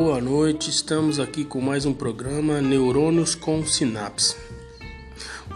Boa 0.00 0.20
noite, 0.20 0.70
estamos 0.70 1.18
aqui 1.18 1.44
com 1.44 1.60
mais 1.60 1.84
um 1.84 1.92
programa 1.92 2.60
Neurônios 2.60 3.34
com 3.34 3.66
Sinapse. 3.66 4.36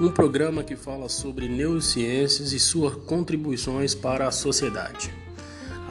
Um 0.00 0.10
programa 0.10 0.64
que 0.64 0.74
fala 0.74 1.08
sobre 1.08 1.48
neurociências 1.48 2.52
e 2.52 2.58
suas 2.58 2.96
contribuições 3.06 3.94
para 3.94 4.26
a 4.26 4.32
sociedade. 4.32 5.14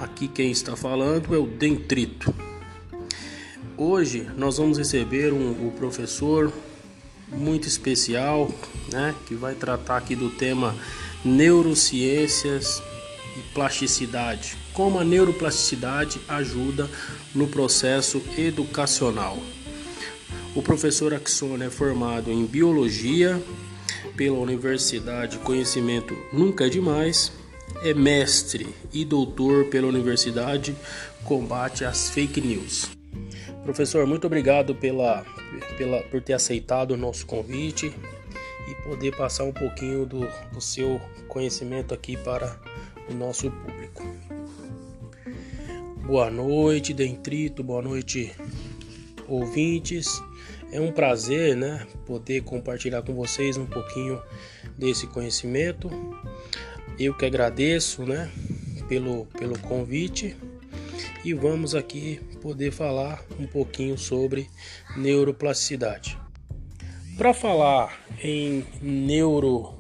Aqui 0.02 0.28
quem 0.28 0.52
está 0.52 0.76
falando 0.76 1.34
é 1.34 1.38
o 1.38 1.48
Dentrito. 1.48 2.36
Hoje 3.78 4.30
nós 4.36 4.58
vamos 4.58 4.78
receber 4.78 5.32
um, 5.32 5.68
um 5.68 5.70
professor 5.70 6.52
muito 7.30 7.70
especial, 7.70 8.52
né, 8.92 9.16
que 9.28 9.34
vai 9.34 9.56
tratar 9.56 9.96
aqui 9.96 10.14
do 10.14 10.30
tema 10.30 10.76
neurociências 11.24 12.84
plasticidade. 13.54 14.58
Como 14.74 15.00
a 15.00 15.04
neuroplasticidade 15.04 16.20
ajuda 16.28 16.90
no 17.34 17.48
processo 17.48 18.22
educacional. 18.38 19.38
O 20.56 20.62
professor 20.62 21.14
Axon 21.14 21.64
é 21.64 21.70
formado 21.70 22.30
em 22.30 22.46
biologia 22.46 23.42
pela 24.18 24.38
Universidade 24.38 25.38
Conhecimento 25.40 26.18
Nunca 26.34 26.66
é 26.66 26.70
Demais, 26.70 27.32
é 27.84 27.94
mestre 27.94 28.68
e 28.92 29.06
doutor 29.06 29.66
pela 29.66 29.88
Universidade 29.88 30.76
Combate 31.24 31.86
às 31.86 32.10
Fake 32.10 32.42
News. 32.42 32.90
Professor, 33.64 34.06
muito 34.06 34.28
obrigado 34.28 34.76
pela, 34.76 35.26
pela, 35.78 36.02
por 36.04 36.22
ter 36.22 36.34
aceitado 36.34 36.92
o 36.92 36.98
nosso 36.98 37.26
convite 37.26 37.94
e 38.70 38.76
poder 38.84 39.16
passar 39.16 39.44
um 39.44 39.54
pouquinho 39.54 40.06
do, 40.06 40.28
do 40.52 40.60
seu 40.60 41.00
conhecimento 41.28 41.94
aqui 41.94 42.18
para 42.18 42.60
o 43.10 43.14
nosso 43.14 43.50
público. 43.52 44.04
Boa 46.06 46.30
noite, 46.30 46.94
Dentrito, 46.94 47.64
boa 47.64 47.82
noite, 47.82 48.34
ouvintes. 49.28 50.22
É 50.72 50.80
um 50.80 50.92
prazer, 50.92 51.56
né, 51.56 51.86
poder 52.06 52.44
compartilhar 52.44 53.02
com 53.02 53.14
vocês 53.14 53.58
um 53.58 53.66
pouquinho 53.66 54.22
desse 54.78 55.08
conhecimento. 55.08 55.90
Eu 57.00 57.14
que 57.14 57.26
agradeço, 57.26 58.06
né, 58.06 58.32
pelo, 58.88 59.26
pelo 59.38 59.58
convite 59.60 60.36
e 61.24 61.34
vamos 61.34 61.76
aqui 61.76 62.20
poder 62.42 62.72
falar 62.72 63.24
um 63.40 63.46
pouquinho 63.46 63.98
sobre 63.98 64.50
neuroplasticidade. 64.98 66.18
Para 67.18 67.34
falar 67.34 68.02
em 68.24 68.66
neuro, 68.82 69.74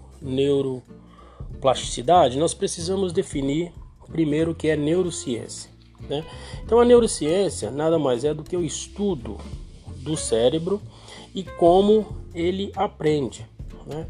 neuroplasticidade, 1.62 2.40
nós 2.40 2.54
precisamos 2.54 3.14
definir 3.14 3.72
primeiro 4.12 4.52
o 4.52 4.56
que 4.56 4.68
é 4.68 4.76
neurociência. 4.76 5.70
Né? 6.10 6.26
Então, 6.66 6.80
a 6.80 6.86
neurociência 6.86 7.70
nada 7.70 8.00
mais 8.00 8.26
é 8.26 8.34
do 8.34 8.44
que 8.44 8.58
o 8.58 8.66
estudo 8.66 9.38
do 9.98 10.18
cérebro 10.18 10.82
e 11.34 11.44
como 11.44 12.18
ele 12.34 12.72
aprende. 12.76 13.46
Né? 13.86 14.08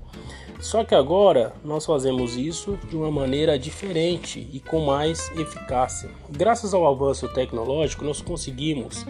Só 0.59 0.83
que 0.83 0.95
agora 0.95 1.53
nós 1.63 1.85
fazemos 1.85 2.37
isso 2.37 2.77
de 2.89 2.95
uma 2.95 3.11
maneira 3.11 3.59
diferente 3.59 4.47
e 4.53 4.59
com 4.59 4.85
mais 4.85 5.29
eficácia. 5.35 6.09
Graças 6.29 6.73
ao 6.73 6.87
avanço 6.87 7.27
tecnológico, 7.33 8.05
nós 8.05 8.21
conseguimos 8.21 9.05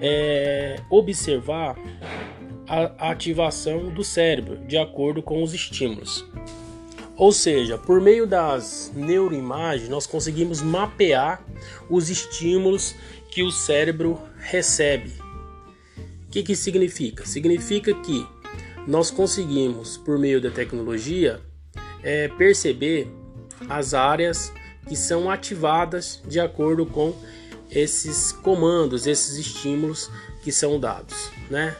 é, 0.00 0.80
observar 0.90 1.76
a 2.68 3.10
ativação 3.10 3.88
do 3.88 4.04
cérebro 4.04 4.58
de 4.66 4.76
acordo 4.76 5.22
com 5.22 5.42
os 5.42 5.54
estímulos. 5.54 6.24
Ou 7.18 7.32
seja, 7.32 7.76
por 7.76 8.00
meio 8.00 8.28
das 8.28 8.92
neuroimagens, 8.94 9.88
nós 9.88 10.06
conseguimos 10.06 10.62
mapear 10.62 11.44
os 11.90 12.08
estímulos 12.08 12.94
que 13.28 13.42
o 13.42 13.50
cérebro 13.50 14.20
recebe. 14.38 15.12
O 16.26 16.30
que, 16.30 16.44
que 16.44 16.54
significa? 16.54 17.26
Significa 17.26 17.92
que 17.92 18.24
nós 18.86 19.10
conseguimos, 19.10 19.96
por 19.96 20.16
meio 20.16 20.40
da 20.40 20.48
tecnologia, 20.48 21.40
é, 22.04 22.28
perceber 22.28 23.10
as 23.68 23.94
áreas 23.94 24.52
que 24.88 24.94
são 24.94 25.28
ativadas 25.28 26.22
de 26.24 26.38
acordo 26.38 26.86
com 26.86 27.12
esses 27.68 28.30
comandos, 28.30 29.08
esses 29.08 29.36
estímulos 29.36 30.08
que 30.44 30.52
são 30.52 30.78
dados, 30.78 31.32
né? 31.50 31.76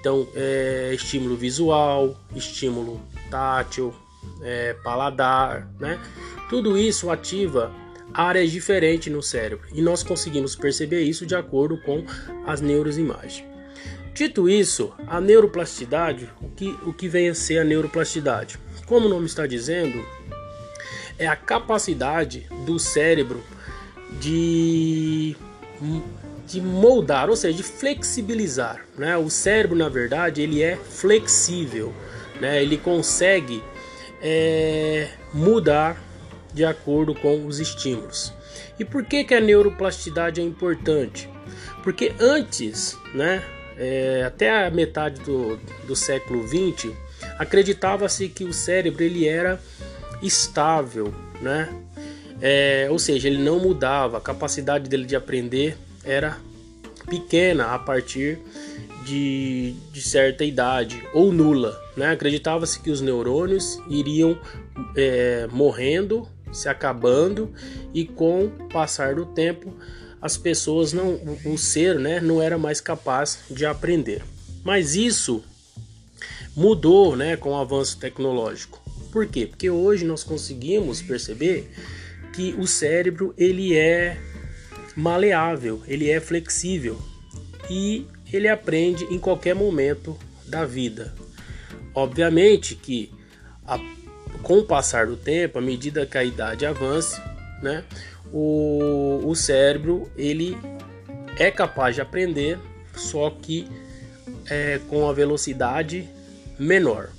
Então, 0.00 0.26
é, 0.34 0.90
estímulo 0.92 1.36
visual, 1.36 2.18
estímulo 2.34 3.00
tátil, 3.30 3.94
é, 4.42 4.74
paladar, 4.82 5.68
né? 5.78 5.98
Tudo 6.48 6.76
isso 6.76 7.10
ativa 7.10 7.72
áreas 8.12 8.50
diferentes 8.50 9.12
no 9.12 9.22
cérebro 9.22 9.66
e 9.72 9.80
nós 9.80 10.02
conseguimos 10.02 10.56
perceber 10.56 11.02
isso 11.02 11.24
de 11.24 11.34
acordo 11.34 11.78
com 11.78 12.04
as 12.46 12.60
neuroimagens. 12.60 13.44
Dito 14.12 14.48
isso, 14.48 14.92
a 15.06 15.20
neuroplasticidade, 15.20 16.28
o 16.42 16.48
que, 16.48 16.76
o 16.84 16.92
que 16.92 17.08
vem 17.08 17.28
a 17.28 17.34
ser 17.34 17.58
a 17.58 17.64
neuroplasticidade? 17.64 18.58
Como 18.86 19.06
o 19.06 19.08
nome 19.08 19.26
está 19.26 19.46
dizendo, 19.46 20.04
é 21.18 21.26
a 21.26 21.36
capacidade 21.36 22.46
do 22.66 22.78
cérebro 22.78 23.42
de, 24.20 25.36
de 26.46 26.60
moldar, 26.60 27.30
ou 27.30 27.36
seja, 27.36 27.56
de 27.56 27.62
flexibilizar. 27.62 28.84
Né? 28.98 29.16
O 29.16 29.30
cérebro, 29.30 29.76
na 29.76 29.88
verdade, 29.88 30.42
ele 30.42 30.62
é 30.62 30.76
flexível, 30.76 31.94
né? 32.40 32.62
ele 32.62 32.76
consegue 32.76 33.62
é, 34.22 35.08
mudar 35.32 36.02
de 36.52 36.64
acordo 36.64 37.14
com 37.14 37.46
os 37.46 37.58
estímulos. 37.60 38.32
E 38.78 38.84
por 38.84 39.04
que, 39.04 39.24
que 39.24 39.34
a 39.34 39.40
neuroplasticidade 39.40 40.40
é 40.40 40.44
importante? 40.44 41.28
Porque 41.82 42.12
antes, 42.18 42.96
né, 43.14 43.42
é, 43.76 44.24
até 44.26 44.66
a 44.66 44.70
metade 44.70 45.20
do, 45.22 45.56
do 45.86 45.96
século 45.96 46.46
XX, 46.46 46.92
acreditava-se 47.38 48.28
que 48.28 48.44
o 48.44 48.52
cérebro 48.52 49.02
ele 49.02 49.26
era 49.26 49.60
estável, 50.22 51.14
né? 51.40 51.68
É, 52.42 52.88
ou 52.90 52.98
seja, 52.98 53.28
ele 53.28 53.42
não 53.42 53.58
mudava, 53.58 54.18
a 54.18 54.20
capacidade 54.20 54.88
dele 54.88 55.04
de 55.04 55.14
aprender 55.14 55.76
era 56.04 56.38
pequena 57.08 57.74
a 57.74 57.78
partir 57.78 58.38
de, 59.04 59.74
de 59.92 60.02
certa 60.02 60.44
idade 60.44 61.02
ou 61.12 61.32
nula. 61.32 61.78
Né? 61.96 62.10
Acreditava-se 62.10 62.80
que 62.80 62.90
os 62.90 63.00
neurônios 63.00 63.80
iriam 63.88 64.38
é, 64.96 65.46
morrendo, 65.50 66.28
se 66.52 66.68
acabando 66.68 67.52
e 67.94 68.04
com 68.04 68.46
o 68.46 68.68
passar 68.68 69.14
do 69.14 69.26
tempo 69.26 69.72
as 70.20 70.36
pessoas 70.36 70.92
não, 70.92 71.18
o 71.46 71.56
ser, 71.56 71.98
né, 71.98 72.20
não 72.20 72.42
era 72.42 72.58
mais 72.58 72.80
capaz 72.80 73.38
de 73.50 73.64
aprender. 73.64 74.22
Mas 74.62 74.94
isso 74.94 75.42
mudou, 76.54 77.16
né, 77.16 77.36
com 77.36 77.52
o 77.52 77.56
avanço 77.56 77.98
tecnológico. 77.98 78.82
Por 79.10 79.26
quê? 79.26 79.46
Porque 79.46 79.70
hoje 79.70 80.04
nós 80.04 80.22
conseguimos 80.22 81.00
perceber 81.00 81.70
que 82.34 82.54
o 82.58 82.66
cérebro 82.66 83.34
ele 83.36 83.74
é 83.74 84.18
maleável, 84.94 85.82
ele 85.86 86.10
é 86.10 86.20
flexível 86.20 87.00
e 87.68 88.06
ele 88.36 88.48
aprende 88.48 89.04
em 89.04 89.18
qualquer 89.18 89.54
momento 89.54 90.16
da 90.46 90.64
vida. 90.64 91.14
Obviamente 91.94 92.74
que 92.74 93.12
a, 93.66 93.78
com 94.42 94.58
o 94.58 94.64
passar 94.64 95.06
do 95.06 95.16
tempo, 95.16 95.58
à 95.58 95.62
medida 95.62 96.06
que 96.06 96.18
a 96.18 96.24
idade 96.24 96.64
avança, 96.66 97.22
né, 97.62 97.84
o, 98.32 99.20
o 99.24 99.34
cérebro 99.34 100.10
ele 100.16 100.56
é 101.38 101.50
capaz 101.50 101.94
de 101.94 102.00
aprender, 102.00 102.58
só 102.94 103.30
que 103.30 103.66
é, 104.48 104.80
com 104.88 105.08
a 105.08 105.12
velocidade 105.12 106.08
menor. 106.58 107.10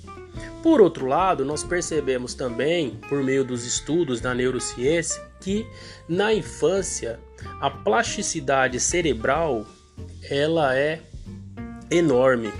Por 0.62 0.80
outro 0.80 1.08
lado, 1.08 1.44
nós 1.44 1.64
percebemos 1.64 2.36
também, 2.36 3.00
por 3.10 3.24
meio 3.24 3.44
dos 3.44 3.66
estudos 3.66 4.22
da 4.22 4.34
neurociência, 4.34 5.22
que 5.40 5.66
na 6.07 6.31
infância 6.31 7.19
a 7.60 7.69
plasticidade 7.69 8.80
cerebral 8.80 9.66
ela 10.30 10.75
é 10.75 11.01
enorme. 11.89 12.51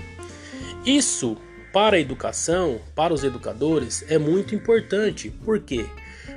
Isso 0.84 1.36
para 1.72 1.96
a 1.96 2.00
educação, 2.00 2.80
para 2.94 3.14
os 3.14 3.24
educadores, 3.24 4.04
é 4.08 4.18
muito 4.18 4.54
importante. 4.54 5.30
Por 5.30 5.60
quê? 5.60 5.86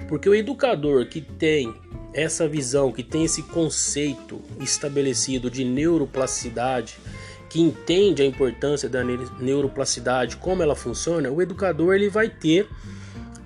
Porque 0.07 0.29
o 0.29 0.35
educador 0.35 1.07
que 1.07 1.19
tem 1.19 1.73
essa 2.13 2.47
visão, 2.47 2.91
que 2.91 3.03
tem 3.03 3.25
esse 3.25 3.43
conceito 3.43 4.41
estabelecido 4.59 5.51
de 5.51 5.65
neuroplasticidade, 5.65 6.97
que 7.49 7.61
entende 7.61 8.21
a 8.21 8.25
importância 8.25 8.87
da 8.87 9.03
neuroplasticidade, 9.03 10.37
como 10.37 10.63
ela 10.63 10.75
funciona, 10.75 11.29
o 11.29 11.41
educador 11.41 11.95
ele 11.95 12.09
vai 12.09 12.29
ter 12.29 12.67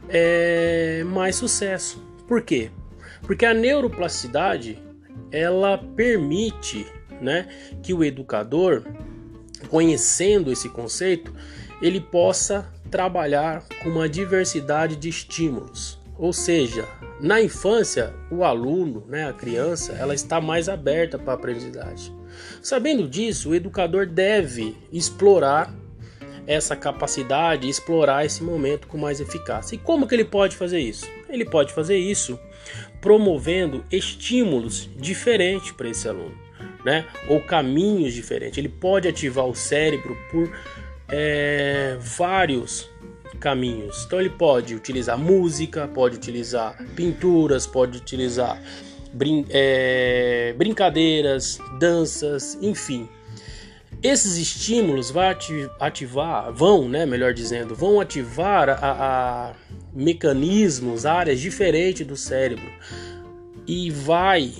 é, 0.07 1.03
mais 1.05 1.35
sucesso. 1.35 2.03
Por 2.27 2.41
quê? 2.43 2.69
Porque 3.23 3.45
a 3.45 3.53
neuroplasticidade 3.53 4.77
ela 5.31 5.77
permite 5.77 6.85
né, 7.21 7.47
que 7.81 7.93
o 7.93 8.03
educador, 8.03 8.83
conhecendo 9.69 10.51
esse 10.51 10.69
conceito, 10.69 11.33
ele 11.81 11.99
possa 11.99 12.67
trabalhar 12.89 13.63
com 13.81 13.89
uma 13.89 14.09
diversidade 14.09 14.95
de 14.95 15.09
estímulos. 15.09 15.99
Ou 16.17 16.33
seja, 16.33 16.85
na 17.21 17.41
infância, 17.41 18.13
o 18.29 18.43
aluno, 18.43 19.05
né, 19.07 19.29
a 19.29 19.33
criança, 19.33 19.93
ela 19.93 20.13
está 20.13 20.41
mais 20.41 20.67
aberta 20.67 21.17
para 21.17 21.33
a 21.33 21.35
aprendizagem. 21.35 22.13
Sabendo 22.61 23.07
disso, 23.07 23.49
o 23.49 23.55
educador 23.55 24.05
deve 24.05 24.75
explorar 24.91 25.73
essa 26.45 26.75
capacidade, 26.75 27.69
explorar 27.69 28.25
esse 28.25 28.43
momento 28.43 28.87
com 28.87 28.97
mais 28.97 29.21
eficácia. 29.21 29.75
E 29.75 29.77
como 29.77 30.07
que 30.07 30.15
ele 30.15 30.25
pode 30.25 30.55
fazer 30.55 30.79
isso? 30.79 31.05
Ele 31.29 31.45
pode 31.45 31.71
fazer 31.73 31.97
isso 31.97 32.39
promovendo 32.99 33.85
estímulos 33.91 34.89
diferentes 34.97 35.71
para 35.71 35.89
esse 35.89 36.07
aluno, 36.07 36.35
né? 36.83 37.05
Ou 37.27 37.41
caminhos 37.41 38.13
diferentes. 38.13 38.57
Ele 38.57 38.69
pode 38.69 39.07
ativar 39.07 39.45
o 39.45 39.55
cérebro 39.55 40.17
por 40.31 40.51
é, 41.07 41.97
vários 41.99 42.89
caminhos. 43.39 44.03
Então 44.05 44.19
ele 44.19 44.29
pode 44.29 44.75
utilizar 44.75 45.17
música, 45.17 45.87
pode 45.87 46.15
utilizar 46.15 46.77
pinturas, 46.95 47.65
pode 47.65 47.97
utilizar 47.97 48.61
brin 49.13 49.45
é, 49.49 50.53
brincadeiras, 50.57 51.59
danças, 51.79 52.57
enfim. 52.61 53.07
Esses 54.01 54.37
estímulos 54.37 55.11
vão 55.11 55.23
ativar, 55.79 56.53
vão, 56.53 56.87
né, 56.87 57.05
melhor 57.05 57.33
dizendo, 57.33 57.75
vão 57.75 57.99
ativar 57.99 58.69
a, 58.69 59.49
a 59.49 59.53
mecanismos, 59.93 61.05
áreas 61.05 61.39
diferentes 61.41 62.07
do 62.07 62.15
cérebro 62.15 62.71
e 63.67 63.91
vai 63.91 64.53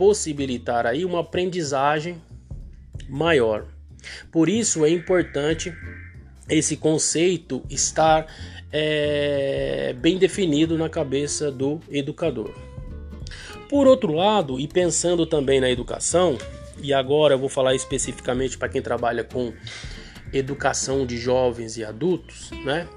possibilitar 0.00 0.86
aí 0.86 1.04
uma 1.04 1.20
aprendizagem 1.20 2.22
maior. 3.06 3.66
Por 4.32 4.48
isso 4.48 4.82
é 4.82 4.88
importante 4.88 5.74
esse 6.48 6.74
conceito 6.78 7.62
estar 7.68 8.26
é, 8.72 9.94
bem 9.98 10.16
definido 10.16 10.78
na 10.78 10.88
cabeça 10.88 11.52
do 11.52 11.80
educador. 11.90 12.50
Por 13.68 13.86
outro 13.86 14.14
lado, 14.14 14.58
e 14.58 14.66
pensando 14.66 15.26
também 15.26 15.60
na 15.60 15.70
educação, 15.70 16.38
e 16.82 16.94
agora 16.94 17.34
eu 17.34 17.38
vou 17.38 17.50
falar 17.50 17.74
especificamente 17.74 18.56
para 18.56 18.70
quem 18.70 18.80
trabalha 18.80 19.22
com 19.22 19.52
educação 20.32 21.04
de 21.04 21.18
jovens 21.18 21.76
e 21.76 21.84
adultos, 21.84 22.50
né? 22.64 22.88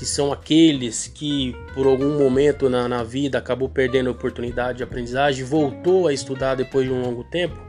Que 0.00 0.06
são 0.06 0.32
aqueles 0.32 1.08
que 1.08 1.54
por 1.74 1.86
algum 1.86 2.18
momento 2.18 2.70
na, 2.70 2.88
na 2.88 3.04
vida 3.04 3.36
acabou 3.36 3.68
perdendo 3.68 4.08
a 4.08 4.12
oportunidade 4.12 4.78
de 4.78 4.82
aprendizagem, 4.82 5.44
voltou 5.44 6.08
a 6.08 6.12
estudar 6.14 6.54
depois 6.54 6.86
de 6.86 6.90
um 6.90 7.02
longo 7.02 7.22
tempo. 7.24 7.60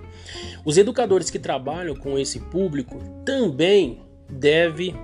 Os 0.63 0.77
educadores 0.77 1.29
que 1.29 1.37
trabalham 1.37 1.93
com 1.93 2.17
esse 2.17 2.39
público 2.39 2.97
também 3.25 3.99
devem 4.29 4.95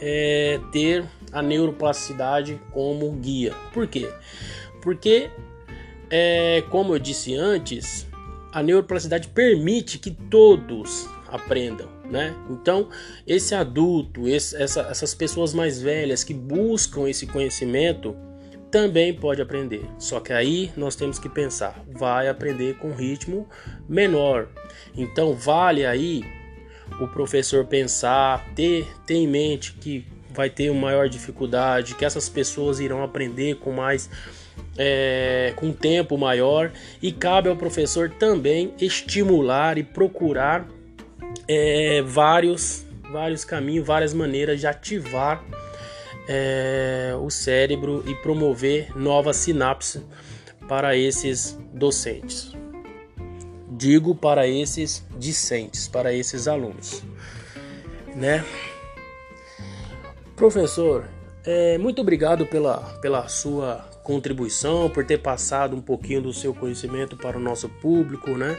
é, 0.00 0.58
ter 0.72 1.04
a 1.30 1.40
neuroplasticidade 1.40 2.60
como 2.72 3.12
guia. 3.12 3.54
Por 3.72 3.86
quê? 3.86 4.12
Porque, 4.82 5.30
é, 6.10 6.64
como 6.68 6.96
eu 6.96 6.98
disse 6.98 7.32
antes, 7.36 8.08
a 8.52 8.60
neuroplasticidade 8.60 9.28
permite 9.28 10.00
que 10.00 10.10
todos 10.10 11.08
aprendam, 11.28 11.88
né? 12.10 12.34
Então, 12.50 12.88
esse 13.26 13.54
adulto, 13.54 14.28
esse, 14.28 14.56
essa, 14.60 14.82
essas 14.82 15.14
pessoas 15.14 15.52
mais 15.52 15.80
velhas 15.80 16.22
que 16.22 16.34
buscam 16.34 17.08
esse 17.08 17.26
conhecimento 17.26 18.16
também 18.70 19.14
pode 19.14 19.40
aprender. 19.40 19.84
Só 19.98 20.20
que 20.20 20.32
aí 20.32 20.70
nós 20.76 20.96
temos 20.96 21.18
que 21.18 21.28
pensar, 21.28 21.82
vai 21.88 22.28
aprender 22.28 22.76
com 22.76 22.92
ritmo 22.92 23.48
menor. 23.88 24.48
Então, 24.94 25.34
vale 25.34 25.86
aí 25.86 26.24
o 27.00 27.08
professor 27.08 27.64
pensar, 27.64 28.44
ter, 28.54 28.86
ter 29.06 29.14
em 29.14 29.28
mente 29.28 29.72
que 29.74 30.06
vai 30.30 30.50
ter 30.50 30.70
uma 30.70 30.82
maior 30.82 31.08
dificuldade, 31.08 31.94
que 31.94 32.04
essas 32.04 32.28
pessoas 32.28 32.78
irão 32.78 33.02
aprender 33.02 33.56
com 33.56 33.72
mais 33.72 34.10
é, 34.76 35.52
com 35.56 35.72
tempo 35.72 36.16
maior 36.18 36.70
e 37.02 37.10
cabe 37.10 37.48
ao 37.48 37.56
professor 37.56 38.10
também 38.10 38.74
estimular 38.78 39.78
e 39.78 39.82
procurar 39.82 40.66
é, 41.48 42.02
vários 42.02 42.84
vários 43.10 43.44
caminhos, 43.44 43.86
várias 43.86 44.12
maneiras 44.12 44.58
de 44.60 44.66
ativar 44.66 45.44
é, 46.28 47.14
o 47.20 47.30
cérebro 47.30 48.02
e 48.06 48.14
promover 48.16 48.96
novas 48.96 49.36
sinapses 49.36 50.02
para 50.68 50.96
esses 50.96 51.56
docentes 51.72 52.56
digo 53.76 54.14
para 54.14 54.48
esses 54.48 55.04
discentes, 55.18 55.86
para 55.86 56.12
esses 56.12 56.48
alunos, 56.48 57.02
né? 58.14 58.44
Professor, 60.34 61.08
é, 61.44 61.76
muito 61.78 62.00
obrigado 62.00 62.46
pela, 62.46 62.78
pela 63.00 63.28
sua 63.28 63.88
contribuição, 64.02 64.88
por 64.88 65.04
ter 65.04 65.18
passado 65.18 65.76
um 65.76 65.80
pouquinho 65.80 66.22
do 66.22 66.32
seu 66.32 66.54
conhecimento 66.54 67.16
para 67.16 67.36
o 67.36 67.40
nosso 67.40 67.68
público, 67.68 68.30
né? 68.30 68.56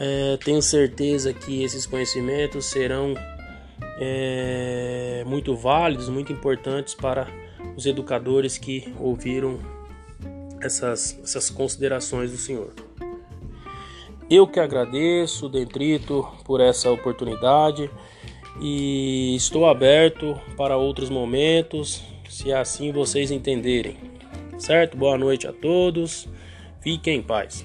É, 0.00 0.36
tenho 0.44 0.62
certeza 0.62 1.34
que 1.34 1.64
esses 1.64 1.84
conhecimentos 1.84 2.66
serão 2.66 3.14
é, 3.98 5.24
muito 5.26 5.56
válidos, 5.56 6.08
muito 6.08 6.32
importantes 6.32 6.94
para 6.94 7.26
os 7.76 7.84
educadores 7.84 8.56
que 8.56 8.94
ouviram 9.00 9.58
essas, 10.60 11.18
essas 11.22 11.50
considerações 11.50 12.30
do 12.30 12.36
senhor. 12.36 12.72
Eu 14.30 14.46
que 14.46 14.60
agradeço, 14.60 15.48
Dentrito, 15.48 16.26
por 16.44 16.60
essa 16.60 16.90
oportunidade 16.92 17.90
e 18.60 19.34
estou 19.34 19.66
aberto 19.66 20.38
para 20.56 20.76
outros 20.76 21.10
momentos, 21.10 22.04
se 22.28 22.52
assim 22.52 22.92
vocês 22.92 23.32
entenderem. 23.32 23.96
Certo? 24.58 24.96
Boa 24.96 25.18
noite 25.18 25.46
a 25.46 25.52
todos. 25.52 26.28
Fiquem 26.80 27.18
em 27.18 27.22
paz. 27.22 27.64